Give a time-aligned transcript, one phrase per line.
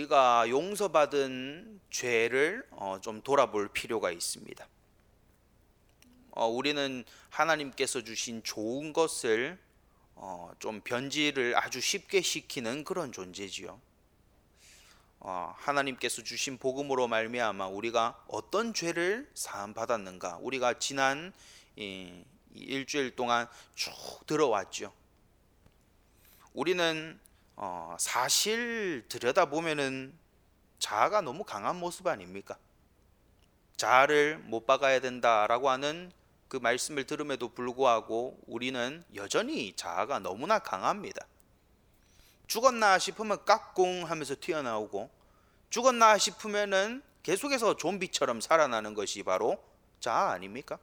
[0.00, 4.66] 우리가 용서받은 죄를 어, 좀 돌아볼 필요가 있습니다.
[6.30, 9.58] 어, 우리는 하나님께서 주신 좋은 것을
[10.14, 13.78] 어, 좀 변질을 아주 쉽게 시키는 그런 존재지요.
[15.18, 20.38] 어, 하나님께서 주신 복음으로 말미암아 우리가 어떤 죄를 사함 받았는가?
[20.40, 21.32] 우리가 지난
[22.54, 23.92] 일주일 동안 쭉
[24.26, 24.92] 들어왔죠.
[26.54, 27.20] 우리는
[27.62, 30.18] 어, 사실 들여다 보면은
[30.78, 32.56] 자아가 너무 강한 모습 아닙니까?
[33.76, 36.10] 자아를 못 박아야 된다라고 하는
[36.48, 41.26] 그 말씀을 들음에도 불구하고 우리는 여전히 자아가 너무나 강합니다.
[42.46, 45.10] 죽었나 싶으면 깍꿍 하면서 튀어나오고
[45.68, 49.62] 죽었나 싶으면은 계속해서 좀비처럼 살아나는 것이 바로
[50.00, 50.78] 자아 아닙니까?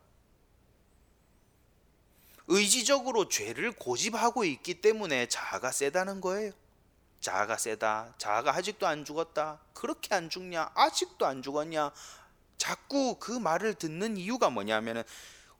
[2.45, 6.53] 의지적으로 죄를 고집하고 있기 때문에 자아가 세다는 거예요.
[7.21, 8.13] 자아가 세다.
[8.17, 9.59] 자아가 아직도 안 죽었다.
[9.73, 10.71] 그렇게 안 죽냐?
[10.75, 11.91] 아직도 안 죽었냐?
[12.57, 15.03] 자꾸 그 말을 듣는 이유가 뭐냐면은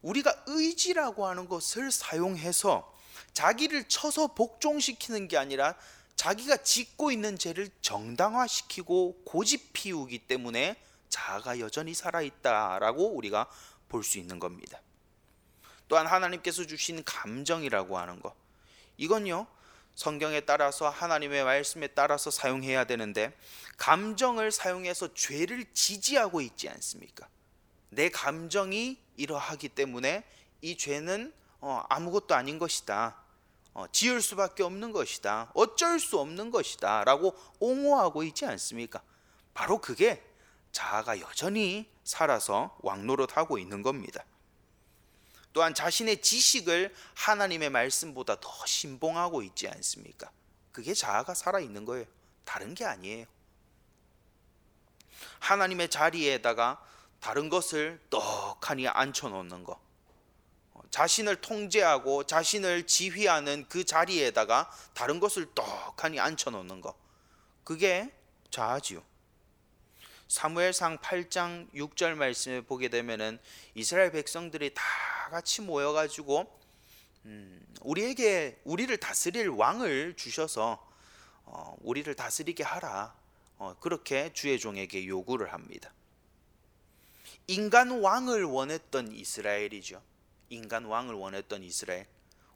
[0.02, 2.94] 우리가 의지라고 하는 것을 사용해서
[3.34, 5.76] 자기를 쳐서 복종시키는 게 아니라
[6.16, 10.76] 자기가 짓고 있는 죄를 정당화시키고 고집 피우기 때문에
[11.10, 13.48] 자아가 여전히 살아있다라고 우리가
[13.90, 14.82] 볼 수 있는 겁니다.
[15.88, 18.36] 또한 하나님께서 주신 감정이라고 하는 것.
[18.98, 19.48] 이건요,
[19.98, 23.36] 성경에 따라서 하나님의 말씀에 따라서 사용해야 되는데,
[23.78, 27.28] 감정을 사용해서 죄를 지지하고 있지 않습니까?
[27.90, 30.24] 내 감정이 이러하기 때문에
[30.62, 33.16] 이 죄는 어, 아무것도 아닌 것이다.
[33.74, 35.50] 어, 지을 수밖에 없는 것이다.
[35.56, 37.04] 어쩔 수 없는 것이다.
[37.04, 39.02] 라고 옹호하고 있지 않습니까?
[39.56, 40.24] 바로 그게
[40.72, 44.24] 자아가 여전히 살아서 왕노릇하고 있는 겁니다.
[45.54, 50.32] 또한 자신의 지식을 하나님의 말씀보다 더 신봉하고 있지 않습니까?
[50.72, 52.06] 그게 자아가 살아 있는 거예요.
[52.46, 53.26] 다른 게 아니에요.
[55.40, 56.84] 하나님의 자리에다가
[57.20, 59.80] 다른 것을 떡하니 앉혀 놓는 것.
[60.74, 66.96] 어, 자신을 통제하고 자신을 지휘하는 그 자리에다가 다른 것을 떡하니 앉혀 놓는 것.
[67.64, 68.14] 그게
[68.52, 69.04] 자아지요.
[70.28, 73.40] 사무엘상 8장 6절 말씀을 보게 되면은
[73.76, 74.84] 이스라엘 백성들이 다
[75.32, 76.60] 같이 모여 가지고
[77.26, 80.86] 음, 우리에게 우리를 다스릴 왕을 주셔서
[81.46, 83.16] 어, 우리를 다스리게 하라.
[83.58, 85.92] 어, 그렇게 주의 종에게 요구를 합니다.
[87.48, 90.02] 인간 왕을 원했던 이스라엘이죠.
[90.50, 92.06] 인간 왕을 원했던 이스라엘.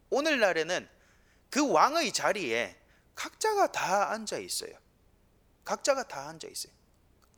[0.09, 0.87] 오늘날에는
[1.49, 2.75] 그 왕의 자리에
[3.15, 4.73] 각자가 다 앉아 있어요.
[5.63, 6.80] 각자가 다 앉아 있어요.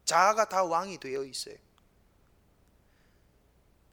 [0.05, 1.55] 자아가 다 왕이 되어 있어요.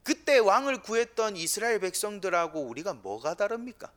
[0.03, 3.93] 그때 왕을 구했던 이스라엘 백성들하고 우리가 뭐가 다릅니까?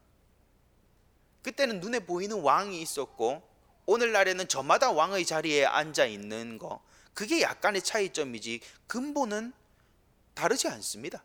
[1.42, 3.42] 그때는 눈에 보이는 왕이 있었고
[3.86, 9.54] 오늘날에는 저마다 왕의 자리에 앉아 있는 거 그게 약간의 차이점이지 근본은
[10.34, 11.24] 다르지 않습니다.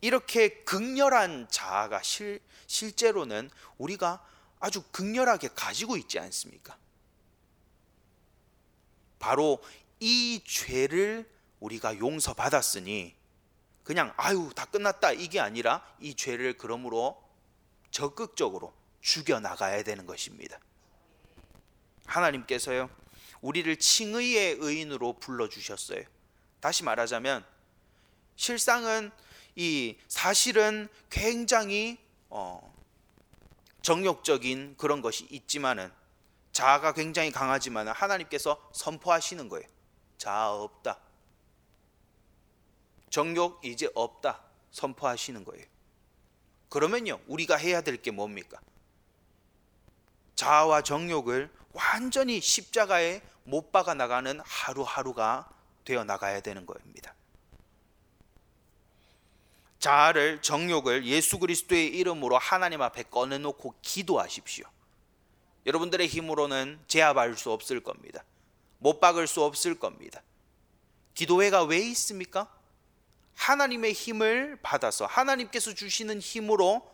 [0.00, 4.24] 이렇게 극렬한 자아가 실, 실제로는 우리가
[4.58, 6.76] 아주 극렬하게 가지고 있지 않습니까?
[9.22, 9.62] 바로
[10.00, 13.14] 이 죄를 우리가 용서받았으니
[13.84, 17.22] 그냥 아유 다 끝났다 이게 아니라 이 죄를 그러므로
[17.92, 20.58] 적극적으로 죽여 나가야 되는 것입니다.
[22.06, 22.90] 하나님께서요
[23.42, 26.02] 우리를 칭의의 의인으로 불러 주셨어요.
[26.58, 27.44] 다시 말하자면
[28.34, 29.12] 실상은
[29.54, 31.96] 이 사실은 굉장히
[32.28, 32.74] 어,
[33.82, 35.92] 정욕적인 그런 것이 있지만은
[36.52, 39.66] 자아가 굉장히 강하지만 하나님께서 선포하시는 거예요.
[40.18, 40.98] 자아 없다.
[43.10, 44.40] 정욕 이제 없다.
[44.70, 45.66] 선포하시는 거예요.
[46.68, 48.58] 그러면요, 우리가 해야 될 게 뭡니까?
[50.34, 55.48] 자아와 정욕을 완전히 십자가에 못 박아 나가는 하루하루가
[55.84, 57.14] 되어 나가야 되는 겁니다.
[59.78, 64.64] 자아를 정욕을 예수 그리스도의 이름으로 하나님 앞에 꺼내 놓고 기도하십시오.
[65.66, 68.24] 여러분들의 힘으로는 제압할 수 없을 겁니다.
[68.78, 70.22] 못 박을 수 없을 겁니다.
[71.14, 72.52] 기도회가 왜 있습니까?
[73.34, 76.90] 하나님의 힘을 받아서 하나님께서 주시는 힘으로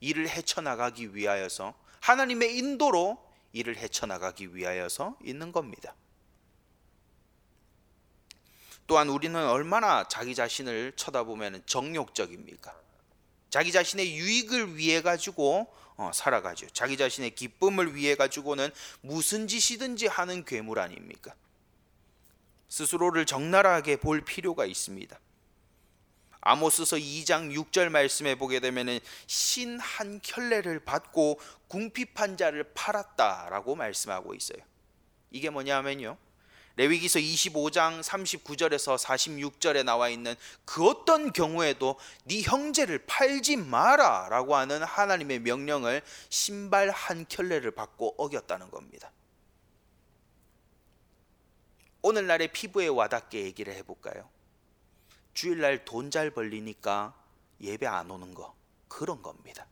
[0.00, 3.18] 일을 헤쳐나가기 위하여서 하나님의 인도로
[3.52, 5.94] 일을 헤쳐나가기 위하여서 있는 겁니다.
[8.86, 12.74] 또한 우리는 얼마나 자기 자신을 쳐다보면 정욕적입니까?
[13.52, 15.66] 자기 자신의 유익을 위해 가지고
[15.96, 16.68] 어, 살아가죠.
[16.70, 18.70] 자기 자신의 기쁨을 위해 가지고는
[19.02, 21.34] 무슨 짓이든지 하는 괴물 아닙니까?
[22.70, 25.20] 스스로를 적나라하게 볼 필요가 있습니다.
[26.40, 31.38] 아모스서 2장 6절 말씀에 보게 되면은 신 한 켤레를 받고
[31.68, 34.62] 궁핍한 자를 팔았다라고 말씀하고 있어요.
[35.30, 36.16] 이게 뭐냐면요.
[36.76, 40.34] 레위기서 25장 39절에서 46절에 나와 있는
[40.64, 48.70] 그 어떤 경우에도 네 형제를 팔지 마라라고 하는 하나님의 명령을 신발 한 켤레를 받고 어겼다는
[48.70, 49.10] 겁니다.
[52.02, 54.28] 오늘날의 피부에 와닿게 얘기를 해볼까요?
[55.34, 57.14] 주일날 돈 잘 벌리니까
[57.60, 58.54] 예배 안 오는 거
[58.88, 59.66] 그런 겁니다.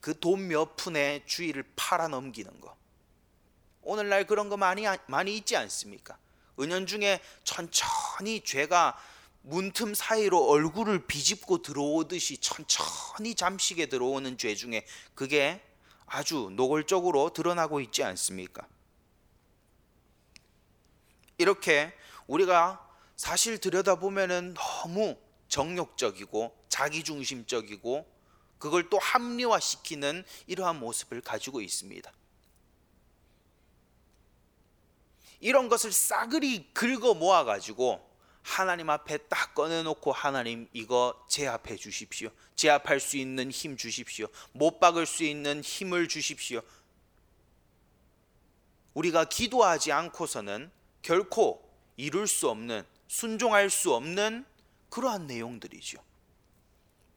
[0.00, 2.76] 그 돈 몇 푼에 주일을 팔아 넘기는 거.
[3.82, 6.16] 오늘날 그런 거 많이 많이 있지 않습니까?
[6.58, 8.98] 은연중에 천천히 죄가
[9.42, 15.60] 문틈 사이로 얼굴을 비집고 들어오듯이 천천히 잠식에 들어오는 죄 중에 그게
[16.06, 18.66] 아주 노골적으로 드러나고 있지 않습니까?
[21.38, 21.92] 이렇게
[22.26, 25.16] 우리가 사실 들여다보면은 너무
[25.48, 28.06] 정욕적이고 자기중심적이고
[28.58, 32.12] 그걸 또 합리화시키는 이러한 모습을 가지고 있습니다.
[35.42, 38.08] 이런 것을 싸그리 긁어 모아 가지고
[38.42, 42.30] 하나님 앞에 딱 꺼내놓고 하나님 이거 제압해 주십시오.
[42.54, 44.28] 제압할 수 있는 힘 주십시오.
[44.52, 46.62] 못 박을 수 있는 힘을 주십시오.
[48.94, 50.70] 우리가 기도하지 않고서는
[51.02, 54.44] 결코 이룰 수 없는 순종할 수 없는
[54.90, 55.98] 그러한 내용들이죠.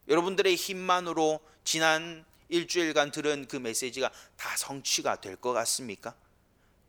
[0.07, 6.15] 여러분들의 힘만으로 지난 일주일간 들은 그 메시지가 다 성취가 될 것 같습니까?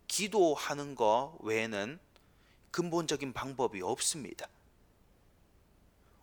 [0.09, 1.99] 기도하는 거 외에는
[2.71, 4.49] 근본적인 방법이 없습니다.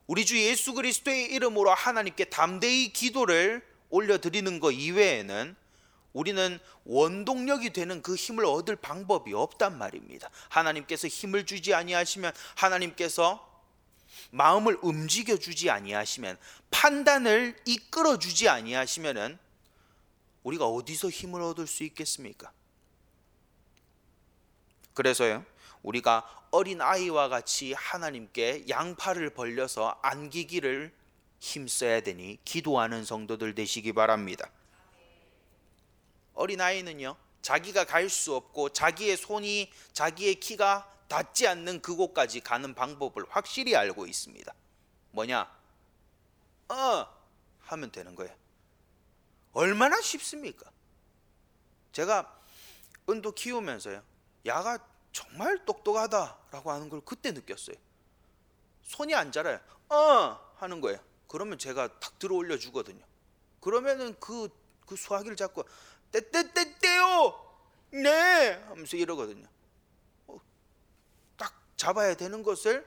[0.08, 5.56] 우리 주 예수 그리스도의 이름으로 하나님께 담대히 기도를 올려드리는 것 이외에는
[6.14, 10.30] 우리는 원동력이 되는 그 힘을 얻을 방법이 없단 말입니다.
[10.50, 13.50] 하나님께서 힘을 주지 아니하시면 하나님께서
[14.32, 16.38] 마음을 움직여 주지 아니하시면
[16.70, 19.40] 판단을 이끌어 주지 아니하시면은
[20.44, 22.52] 우리가 어디서 힘을 얻을 수 있겠습니까?
[24.94, 25.45] 그래서요.
[25.81, 30.94] 우리가 어린 아이와 같이 하나님께 양팔을 벌려서 안기기를
[31.40, 34.50] 힘써야 되니 기도하는 성도들 되시기 바랍니다.
[36.34, 37.16] 어린 아이는요.
[37.42, 44.07] 자기가 갈 수 없고 자기의 손이 자기의 키가 닿지 않는 그곳까지 가는 방법을 확실히 알고
[44.07, 44.54] 있습니다.
[45.12, 45.51] 뭐냐?
[46.69, 47.07] 어
[47.60, 48.34] 하면 되는 거예요.
[49.51, 50.72] 얼마나 쉽습니까?
[51.92, 52.39] 제가
[53.10, 54.01] 은도 키우면서요.
[54.45, 54.80] 야가
[55.12, 57.75] 정말 똑똑하다라고 하는 걸 그때 느꼈어요.
[58.81, 59.60] 손이 안 자라요.
[59.90, 61.00] 어 하는 거예요.
[61.28, 63.04] 그러면 제가 탁 들어 올려 주거든요.
[63.60, 64.50] 그러면은 그,
[64.86, 65.63] 그 수화기를 잡고
[66.12, 67.54] 떼떼떼떼요
[67.92, 69.48] 네 하면서 이러거든요.
[70.28, 70.40] 어,
[71.38, 72.86] 딱 잡아야 되는 것을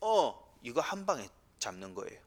[0.00, 1.28] 어 이거 한 방에
[1.58, 2.20] 잡는 거예요.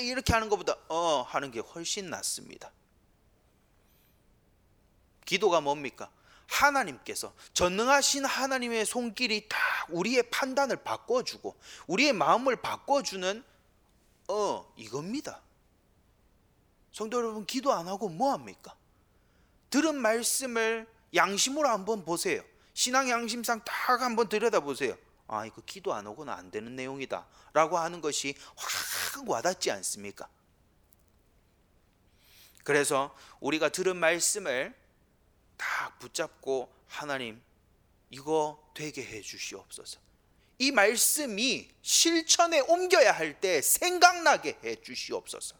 [0.00, 2.72] 이렇게 하는 것보다 어 하는 게 훨씬 낫습니다.
[5.24, 6.10] 기도가 뭡니까?
[6.46, 11.56] 하나님께서 전능하신 하나님의 손길이 딱 우리의 판단을 바꿔주고
[11.86, 13.42] 우리의 마음을 바꿔주는
[14.28, 15.40] 어 이겁니다.
[16.92, 18.74] 성도 여러분 기도 안 하고 뭐 합니까?
[19.70, 22.42] 들은 말씀을 양심으로 한번 보세요.
[22.74, 24.96] 신앙 양심상 딱 한번 들여다보세요.
[25.26, 30.28] 아 이거 기도 안 하고는 안 되는 내용이다라고 하는 것이 확 와닿지 않습니까?
[32.62, 34.74] 그래서 우리가 들은 말씀을
[35.56, 37.42] 딱 붙잡고 하나님
[38.10, 39.98] 이거 되게 해 주시옵소서.
[40.58, 45.56] 이 말씀이 실천에 옮겨야 할 때 생각나게 해 주시옵소서.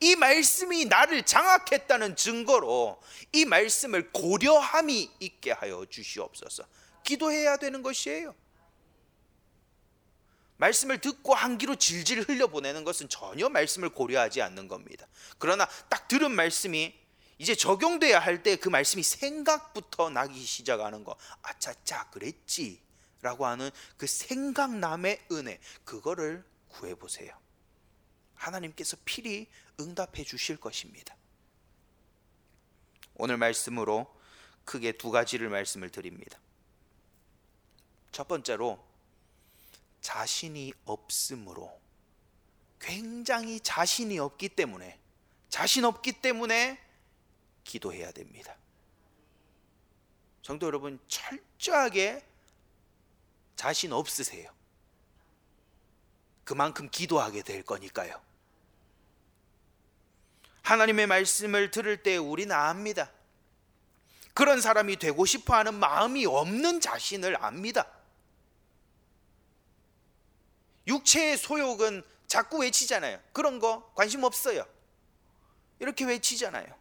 [0.00, 3.00] 이 말씀이 나를 장악했다는 증거로
[3.32, 6.64] 이 말씀을 고려함이 있게 하여 주시옵소서.
[7.04, 8.34] 기도해야 되는 것이에요.
[10.56, 15.06] 말씀을 듣고 한기로 질질 흘려보내는 것은 전혀 말씀을 고려하지 않는 겁니다.
[15.38, 16.94] 그러나 딱 들은 말씀이
[17.40, 21.16] 이제 적용돼야 할 때 그 말씀이 생각부터 나기 시작하는 거.
[21.40, 22.82] 아차차 그랬지.
[23.22, 25.58] 라고 하는 그 생각남의 은혜.
[25.84, 27.34] 그거를 구해 보세요.
[28.34, 29.46] 하나님께서 필히
[29.80, 31.16] 응답해 주실 것입니다.
[33.14, 34.14] 오늘 말씀으로
[34.66, 36.38] 크게 두 가지를 말씀을 드립니다.
[38.12, 38.84] 첫 번째로
[40.02, 41.80] 자신이 없으므로
[42.78, 44.98] 굉장히 자신이 없기 때문에
[45.48, 46.89] 자신 없기 때문에
[47.70, 48.56] 기도해야 됩니다.
[50.42, 52.26] 성도 여러분 철저하게
[53.54, 54.50] 자신 없으세요.
[56.42, 58.20] 그만큼 기도하게 될 거니까요.
[60.62, 63.10] 하나님의 말씀을 들을 때 우리는 압니다.
[64.34, 67.86] 그런 사람이 되고 싶어 하는 마음이 없는 자신을 압니다.
[70.88, 73.20] 육체의 소욕은 자꾸 외치잖아요.
[73.32, 74.66] 그런 거 관심 없어요.
[75.78, 76.79] 이렇게 외치잖아요.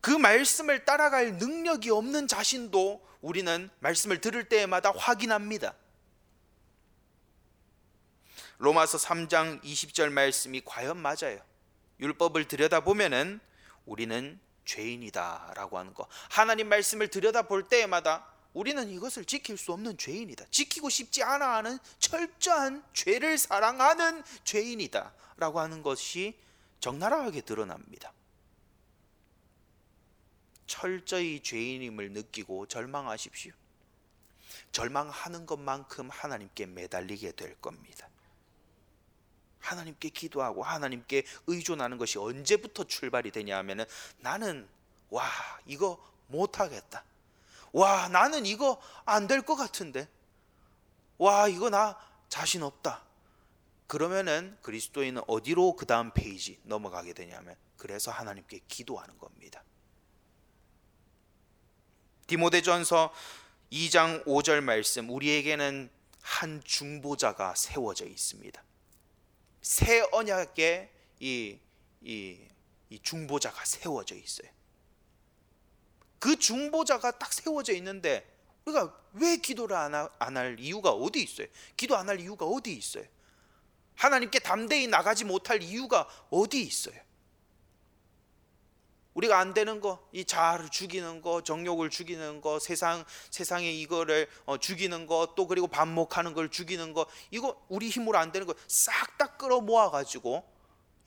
[0.00, 5.74] 그 말씀을 따라갈 능력이 없는 자신도 우리는 말씀을 들을 때마다 확인합니다.
[8.58, 11.40] 로마서 3장 20절 말씀이 과연 맞아요.
[12.00, 13.40] 율법을 들여다보면은
[13.86, 16.06] 우리는 죄인이다라고 하는 거.
[16.28, 20.46] 하나님 말씀을 들여다볼 때마다 우리는 이것을 지킬 수 없는 죄인이다.
[20.50, 26.38] 지키고 싶지 않아 하는 철저한 죄를 사랑하는 죄인이다라고 하는 것이
[26.80, 28.12] 적나라하게 드러납니다.
[30.68, 33.52] 철저히 죄인임을 느끼고 절망하십시오.
[34.70, 38.08] 절망하는 것만큼 하나님께 매달리게 될 겁니다.
[39.60, 43.84] 하나님께 기도하고 하나님께 의존하는 것이 언제부터 출발이 되냐 하면은
[44.18, 44.68] 나는
[45.10, 45.26] 와
[45.66, 47.04] 이거 못하겠다
[47.72, 50.08] 와 나는 이거 안 될 것 같은데
[51.18, 51.98] 와 이거 나
[52.28, 53.02] 자신 없다
[53.86, 59.62] 그러면은 그리스도인은 어디로 그 다음 페이지 넘어가게 되냐면 그래서 하나님께 기도하는 겁니다
[62.28, 63.12] 디모데전서
[63.72, 68.62] 2장 5절 말씀 우리에게는 한 중보자가 세워져 있습니다
[69.62, 71.58] 새 언약의 이,
[72.02, 72.38] 이,
[72.90, 74.48] 이 중보자가 세워져 있어요.
[76.20, 78.24] 그 중보자가 딱 세워져 있는데
[78.64, 81.48] 우리가 왜 기도를 안 할 이유가 어디 있어요?
[81.76, 83.04] 기도 안 할 이유가 어디 있어요?
[83.96, 86.98] 하나님께 담대히 나가지 못할 이유가 어디 있어요?
[89.18, 94.58] 우리가 안 되는 거, 이 자아를 죽이는 거, 정욕을 죽이는 거, 세상 세상에 이거를 어,
[94.58, 99.18] 죽이는 거, 또 그리고 반목하는 걸 죽이는 거, 이거 우리 힘으로 안 되는 거 싹
[99.18, 100.48] 다 끌어 모아 가지고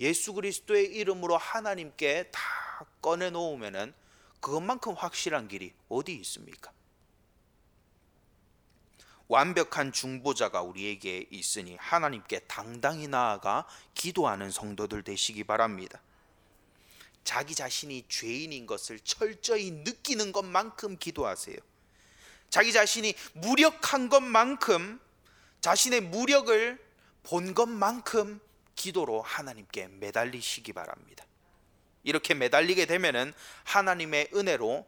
[0.02, 2.42] 예수 그리스도의 이름으로 하나님께 다
[3.02, 3.94] 꺼내 놓으면은
[4.42, 6.74] 그것만큼 확실한 길이 어디 있습니까?
[9.30, 16.02] 완벽한 중보자가 우리에게 있으니 하나님께 당당히 나아가 기도하는 성도들 되시기 바랍니다.
[17.24, 21.58] 자기 자신이 죄인인 것을 철저히 느끼는 것만큼 기도하세요.
[22.50, 25.00] 자기 자신이 무력한 것만큼
[25.62, 26.78] 자신의 무력을
[27.24, 28.40] 본 것만큼
[28.76, 31.26] 기도로 하나님께 매달리시기 바랍니다.
[32.04, 34.86] 이렇게 매달리게 되면은 하나님의 은혜로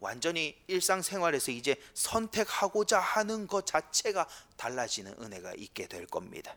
[0.00, 6.54] 완전히 일상생활에서 이제 선택하고자 하는 것 자체가 달라지는 은혜가 있게 될 겁니다.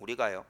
[0.00, 0.44] 우리가요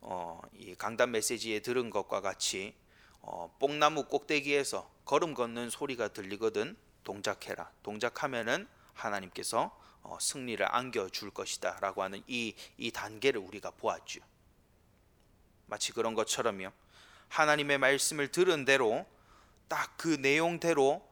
[0.00, 2.74] 어, 이 강단 메시지에 들은 것과 같이
[3.20, 7.70] 어, 뽕나무 꼭대기에서 걸음 걷는 소리가 들리거든 동작해라.
[7.82, 14.20] 동작하면은 하나님께서 어, 승리를 안겨 줄 것이다라고 하는 이, 이 단계를 우리가 보았죠
[15.66, 16.70] 마치 그런 것처럼요.
[17.28, 19.06] 하나님의 말씀을 들은 대로
[19.68, 21.06] 딱 그 내용대로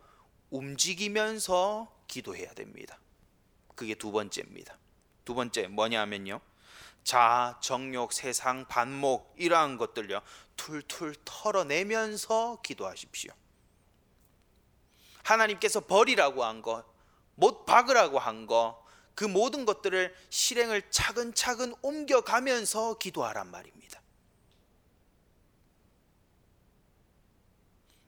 [0.50, 2.98] 움직이면서 기도해야 됩니다.
[3.74, 4.78] 그게 두 번째입니다.
[5.24, 6.40] 두 번째 뭐냐면요
[7.06, 10.22] 자, 정욕, 세상, 반목 이러한 것들요
[10.56, 13.30] 툴툴 털어내면서 기도하십시오.
[15.22, 16.84] 하나님께서 버리라고 한 것,
[17.36, 18.82] 못 박으라고 한 것,
[19.14, 24.02] 그 모든 것들을 실행을 차근차근 옮겨가면서 기도하란 말입니다.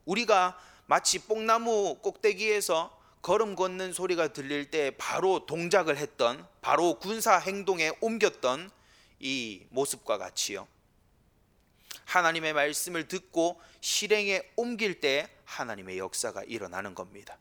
[0.07, 7.93] 우리가 마치 뽕나무 꼭대기에서 걸음 걷는 소리가 들릴 때 바로 동작을 했던, 바로 군사 행동에
[8.01, 8.77] 옮겼던
[9.21, 10.67] 이 모습과 같이요.
[12.05, 17.39] 하나님의 말씀을 듣고 실행에 옮길 때 하나님의 역사가 일어나는 겁니다.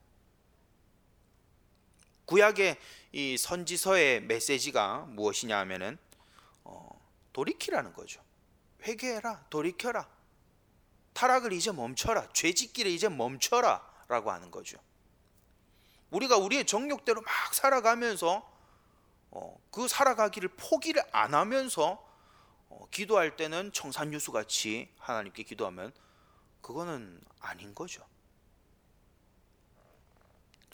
[2.26, 2.78] 구약의
[3.14, 5.98] 이 선지서의 메시지가 무엇이냐 하면은
[6.64, 6.90] 어,
[7.32, 8.22] 돌이키라는 거죠.
[8.84, 10.08] 회개해라, 돌이켜라.
[11.14, 12.30] 타락을 이제 멈춰라.
[12.34, 14.78] 죄짓기를 이제 멈춰라라고 하는 거죠.
[16.12, 18.57] 우리가 우리의 정욕대로 막 살아가면서 어,
[19.72, 22.04] 그 살아가기를 포기를 안 하면서
[22.70, 25.94] 어, 기도할 때는 청산유수 같이 하나님께 기도하면
[26.62, 28.06] 그거는 아닌 거죠.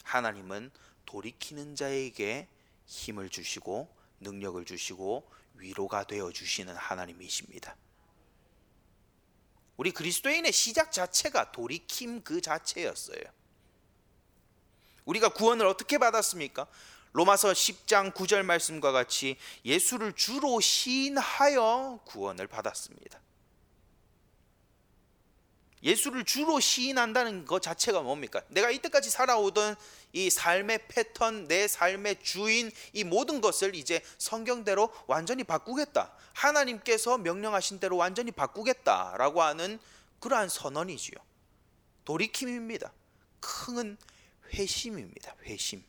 [0.02, 0.70] 하나님은
[1.06, 2.48] 돌이키는 자에게
[2.86, 7.76] 힘을 주시고 능력을 주시고 위로가 되어 주시는 하나님이십니다.
[9.76, 13.22] 우리 그리스도인의 시작 자체가 돌이킴 그 자체였어요.
[15.04, 16.66] 우리가 구원을 어떻게 받았습니까?
[17.14, 23.20] 로마서 10장 9절 말씀과 같이 예수를 주로 시인하여 구원을 받았습니다.
[25.84, 28.42] 예수를 주로 시인한다는 것 자체가 뭡니까?
[28.48, 29.76] 내가 이때까지 살아오던
[30.12, 36.12] 이 삶의 패턴, 내 삶의 주인, 이 모든 것을 이제 성경대로 완전히 바꾸겠다.
[36.32, 39.78] 하나님께서 명령하신 대로 완전히 바꾸겠다라고 하는
[40.18, 41.16] 그러한 선언이지요.
[42.06, 42.92] 돌이킴입니다.
[43.38, 43.96] 큰
[44.52, 45.36] 회심입니다.
[45.44, 45.84] 회심.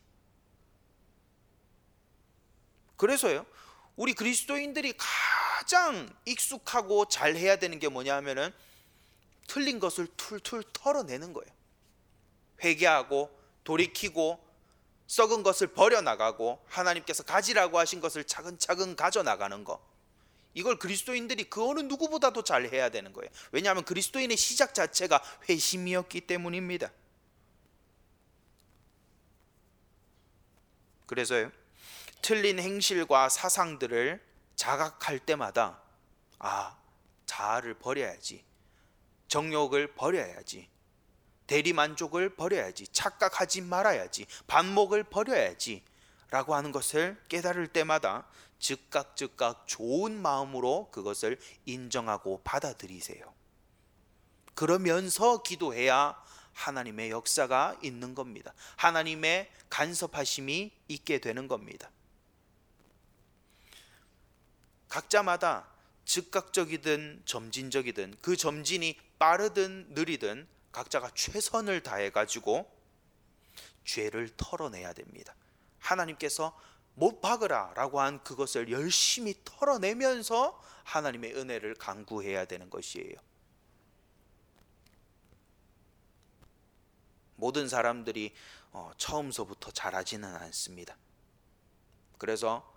[2.96, 3.46] 그래서요.
[3.96, 8.52] 우리 그리스도인들이 가장 익숙하고 잘 해야 되는 게 뭐냐 하면은
[9.46, 11.50] 틀린 것을 툴툴 털어내는 거예요.
[12.62, 13.30] 회개하고
[13.64, 14.44] 돌이키고
[15.06, 19.80] 썩은 것을 버려 나가고 하나님께서 가지라고 하신 것을 차근차근 가져 나가는 거.
[20.52, 23.30] 이걸 그리스도인들이 그 어느 누구보다도 잘 해야 되는 거예요.
[23.52, 26.90] 왜냐하면 그리스도인의 시작 자체가 회심이었기 때문입니다.
[31.06, 31.52] 그래서요.
[32.26, 34.20] 틀린 행실과 사상들을
[34.56, 35.80] 자각할 때마다
[36.40, 36.76] 아,
[37.24, 38.44] 자아를 버려야지.
[39.28, 40.68] 정욕을 버려야지.
[41.46, 42.88] 대리 만족을 버려야지.
[42.88, 44.26] 착각하지 말아야지.
[44.48, 45.84] 반목을 버려야지.
[46.30, 48.26] 라고 하는 것을 깨달을 때마다
[48.58, 53.22] 즉각 즉각 좋은 마음으로 그것을 인정하고 받아들이세요.
[54.56, 56.20] 그러면서 기도해야
[56.54, 58.52] 하나님의 역사가 있는 겁니다.
[58.74, 61.88] 하나님의 간섭하심이 있게 되는 겁니다.
[64.96, 65.68] 각자마다
[66.06, 72.74] 즉각적이든 점진적이든 그 점진이 빠르든 느리든 각자가 최선을 다해 가지고
[73.84, 75.34] 죄를 털어내야 됩니다.
[75.80, 76.58] 하나님께서
[76.94, 83.16] 못 박으라라고 한 그것을 열심히 털어내면서 하나님의 은혜를 강구해야 되는 것이에요.
[87.34, 88.34] 모든 사람들이
[88.72, 90.96] 어, 처음서부터 잘하지는 않습니다.
[92.16, 92.75] 그래서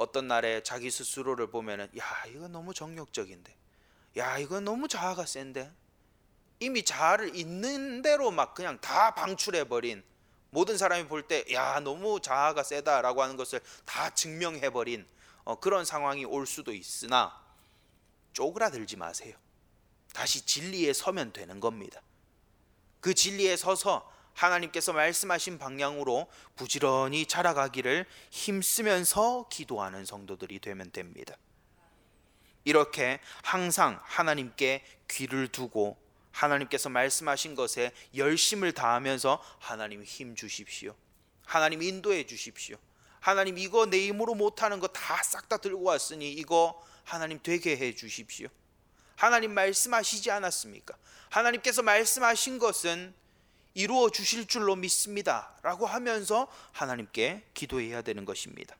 [0.00, 3.54] 어떤 날에 자기 스스로를 보면은 야 이거 너무 정욕적인데,
[4.16, 5.70] 야 이거 너무 자아가 센데,
[6.58, 10.02] 이미 자아를 있는 대로 막 그냥 다 방출해 버린
[10.48, 15.06] 모든 사람이 볼 때 야 너무 자아가 세다라고 하는 것을 다 증명해 버린
[15.44, 17.38] 어, 그런 상황이 올 수도 있으나
[18.32, 19.36] 쪼그라들지 마세요.
[20.14, 22.00] 다시 진리에 서면 되는 겁니다.
[23.00, 24.10] 그 진리에 서서
[24.40, 31.36] 하나님께서 말씀하신 방향으로 부지런히 자라가기를 힘쓰면서 기도하는 성도들이 되면 됩니다.
[32.64, 35.98] 이렇게 항상 하나님께 귀를 두고
[36.32, 40.94] 하나님께서 말씀하신 것에 열심을 다하면서 하나님 힘 주십시오.
[41.44, 42.76] 하나님 인도해 주십시오.
[43.20, 47.94] 하나님 이거 내 힘으로 못하는 거 다 싹 다 들고 왔으니 이거 하나님 되게 해
[47.94, 48.48] 주십시오.
[49.16, 50.96] 하나님 말씀하시지 않았습니까?
[51.28, 53.12] 하나님께서 말씀하신 것은
[53.74, 55.54] 이루어 주실 줄로 믿습니다.
[55.62, 58.76] 라고 하면서 하나님께 기도해야 되는 것입니다.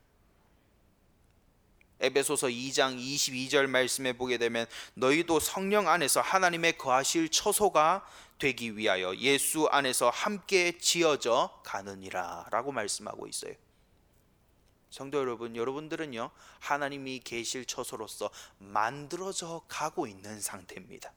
[2.01, 8.05] 에베소서 2장 22절 말씀에 보게 되면 너희도 성령 안에서 하나님의 거하실 처소가
[8.39, 13.53] 되기 위하여 예수 안에서 함께 지어져 가느니라라고 말씀하고 있어요.
[14.89, 21.13] 성도 여러분, 여러분들은요 하나님이 계실 처소로서 만들어져 가고 있는 상태입니다.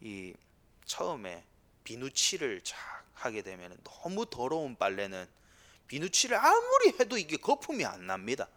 [0.00, 0.34] 이
[0.84, 1.44] 처음에
[1.84, 2.76] 비누칠을 쫙
[3.14, 5.28] 하게 되면 너무 더러운 빨래는
[5.88, 8.48] 비누칠을 아무리 해도 이게 거품이 안 납니다.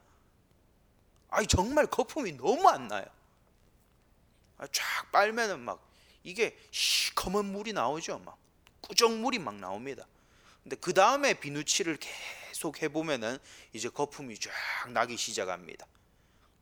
[1.30, 3.06] 아니 정말 거품이 너무 안 나요.
[4.58, 5.82] 아, 쫙 빨면은 막
[6.24, 8.20] 이게 시커먼 물이 나오죠.
[8.20, 8.38] 막
[8.82, 10.06] 꾸정물이 막 나옵니다.
[10.62, 13.40] 근데 그 다음에 비누칠을 계속 해보면은
[13.74, 14.52] 이제 거품이 쫙
[14.90, 15.88] 나기 시작합니다.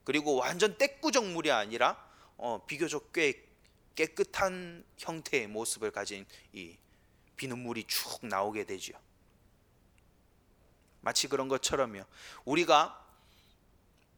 [0.04, 2.02] 그리고 완전 떼꾸정물이 아니라
[2.38, 3.49] 어, 비교적 꽤
[4.00, 6.78] 깨끗한 형태의 모습을 가진 이
[7.36, 8.94] 비눗물이 쭉 나오게 되죠.
[11.02, 12.06] 마치 그런 것처럼요.
[12.46, 13.06] 우리가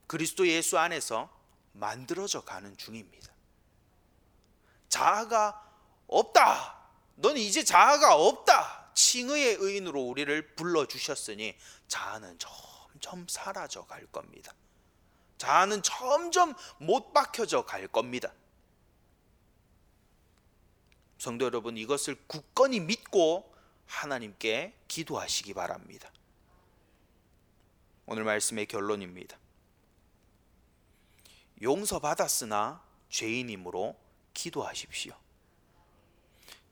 [0.06, 1.36] 그리스도 예수 안에서
[1.74, 3.34] 만들어져 가는 중입니다.
[4.88, 5.68] 자아가
[6.06, 6.80] 없다.
[7.16, 8.92] 넌 이제 자아가 없다.
[8.94, 14.54] 칭의의 의인으로 우리를 불러 주셨으니 자아는 점점 사라져 갈 겁니다.
[15.40, 18.32] 자아는 점점 못 박혀져 갈 겁니다.
[21.22, 23.54] 성도 여러분 이것을 굳건히 믿고
[23.86, 26.12] 하나님께 기도하시기 바랍니다.
[28.08, 29.38] 오늘 말씀의 결론입니다.
[31.62, 33.96] 용서받았으나 죄인이므로
[34.34, 35.14] 기도하십시오.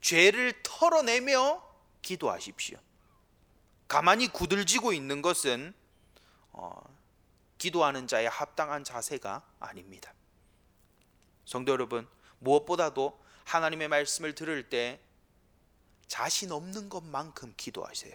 [0.02, 1.64] 죄를 털어내며
[2.02, 2.80] 기도하십시오.
[3.88, 5.76] 가만히 구들지고 있는 것은
[6.54, 6.82] 어,
[7.60, 10.12] 기도하는 자의 합당한 자세가 아닙니다.
[11.46, 12.08] 성도 여러분,
[12.40, 15.00] 무엇보다도 하나님의 말씀을 들을 때
[16.08, 18.14] 자신 없는 것만큼 기도하세요.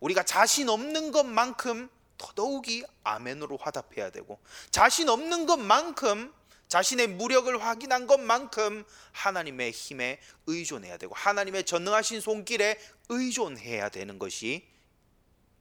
[0.00, 6.32] 우리가 자신 없는 것만큼 더더욱이 아멘으로 화답해야 되고 자신 없는 것만큼
[6.68, 12.80] 자신의 무력을 확인한 것만큼 하나님의 힘에 의존해야 되고 하나님의 전능하신 손길에
[13.10, 14.66] 의존해야 되는 것이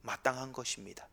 [0.02, 1.08] 마땅한 것입니다.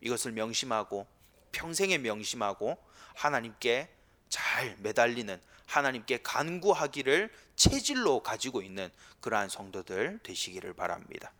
[0.00, 1.06] 이것을 명심하고
[1.52, 2.78] 평생에 명심하고
[3.14, 3.99] 하나님께
[4.30, 8.90] 잘 매달리는 하나님께 간구하기를 체질로 가지고 있는
[9.20, 11.32] 그러한 성도들 되시기를 바랍니다.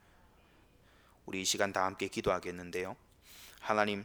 [1.25, 2.97] 우리 이 시간 다 함께 기도하겠는데요.
[3.61, 4.05] 하나님,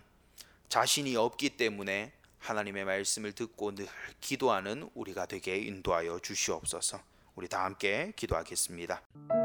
[0.69, 3.88] 자신이 없기 때문에 하나님의 말씀을 듣고 늘
[4.21, 7.02] 기도하는 우리가 되게 인도하여 주시옵소서.
[7.36, 9.44] 우리 다 함께 기도하겠습니다.